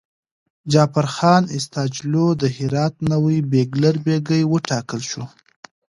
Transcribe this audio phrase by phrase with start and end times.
[0.71, 5.23] جعفرخان استاجلو د هرات نوی بیګلربيګي وټاکل شو.